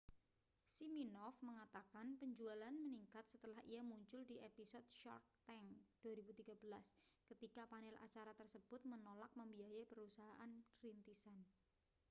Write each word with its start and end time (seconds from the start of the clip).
siminoff 0.75 1.37
mengatakan 1.47 2.07
penjualan 2.21 2.73
meningkat 2.83 3.21
setelah 3.33 3.61
ia 3.73 3.81
muncul 3.91 4.21
di 4.31 4.37
episode 4.49 4.81
shark 5.01 5.21
tank 5.47 5.67
2013 6.01 6.57
ketika 7.29 7.61
panel 7.71 7.93
acara 8.05 8.31
tersebut 8.41 8.81
menolak 8.91 9.29
membiayai 9.39 9.85
perusahaan 9.91 10.51
rintisan 10.83 11.37